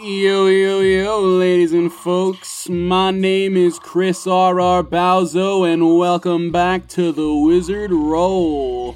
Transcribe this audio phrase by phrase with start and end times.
[0.00, 2.68] Yo, yo, yo, ladies and folks.
[2.68, 4.84] My name is Chris R.R.
[4.84, 8.94] Bowzo, and welcome back to the Wizard Roll,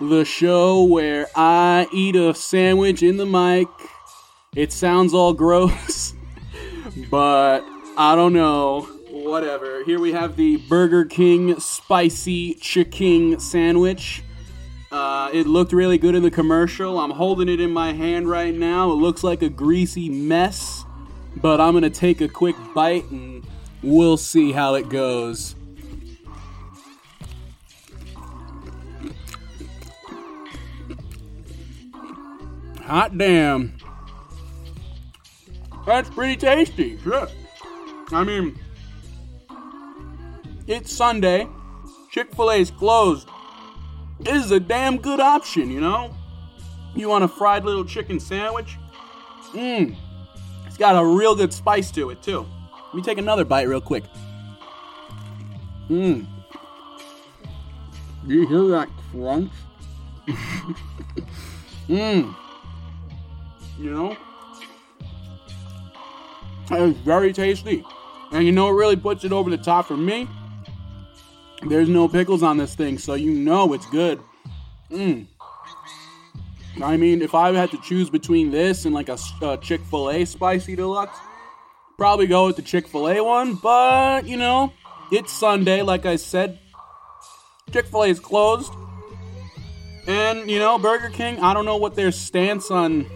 [0.00, 3.66] the show where I eat a sandwich in the mic.
[4.54, 6.14] It sounds all gross,
[7.10, 7.64] but
[7.96, 8.82] I don't know.
[9.10, 9.82] Whatever.
[9.82, 14.22] Here we have the Burger King Spicy Chicken Sandwich.
[14.96, 16.98] Uh, it looked really good in the commercial.
[16.98, 18.92] I'm holding it in my hand right now.
[18.92, 20.86] It looks like a greasy mess,
[21.36, 23.46] but I'm gonna take a quick bite and
[23.82, 25.54] we'll see how it goes.
[32.84, 33.76] Hot damn.
[35.84, 36.98] That's pretty tasty.
[37.04, 37.34] Shit.
[38.12, 38.58] I mean,
[40.66, 41.48] it's Sunday.
[42.10, 43.35] Chick fil A's closed this
[44.26, 46.14] is a damn good option, you know?
[46.94, 48.76] You want a fried little chicken sandwich?
[49.52, 49.96] Mmm.
[50.66, 52.46] It's got a real good spice to it, too.
[52.86, 54.04] Let me take another bite real quick.
[55.88, 56.26] Mmm.
[58.26, 59.52] Do you hear that crunch?
[61.88, 62.34] Mmm.
[63.78, 64.16] You know?
[66.70, 67.84] It's very tasty.
[68.32, 70.28] And you know what really puts it over the top for me?
[71.62, 74.20] There's no pickles on this thing, so you know it's good.
[74.90, 75.26] Mmm.
[76.82, 80.10] I mean, if I had to choose between this and like a, a Chick fil
[80.10, 81.18] A spicy deluxe,
[81.96, 84.72] probably go with the Chick fil A one, but you know,
[85.10, 86.58] it's Sunday, like I said.
[87.72, 88.72] Chick fil A is closed.
[90.06, 93.06] And, you know, Burger King, I don't know what their stance on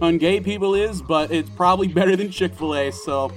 [0.00, 3.32] on gay people is, but it's probably better than Chick fil A, so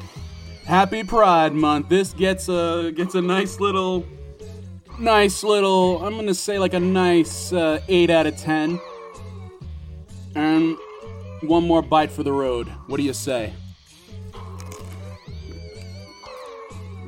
[0.65, 1.89] happy Pride Month.
[1.89, 4.05] This gets a gets a nice little
[4.99, 8.79] nice little, I'm gonna say like a nice uh, 8 out of 10.
[10.35, 10.77] And
[11.41, 12.67] one more bite for the road.
[12.87, 13.53] What do you say?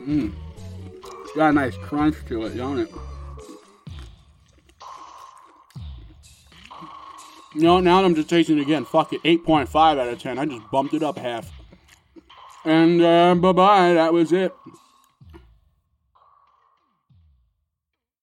[0.06, 0.34] Mmm.
[1.22, 2.94] It's got a nice crunch to it, don't it?
[7.54, 8.86] Know, now I'm just tasting it again.
[8.86, 9.22] Fuck it.
[9.24, 10.40] 8.5 out of 10.
[10.40, 11.52] I just bumped it up half.
[12.64, 13.94] And uh, bye bye.
[13.94, 14.54] That was it.